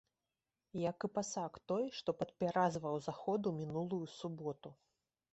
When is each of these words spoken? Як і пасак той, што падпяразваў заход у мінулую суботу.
Як 0.83 0.97
і 1.07 1.09
пасак 1.17 1.59
той, 1.71 1.83
што 1.97 2.15
падпяразваў 2.21 2.95
заход 3.09 3.41
у 3.51 3.53
мінулую 3.59 4.01
суботу. 4.15 4.73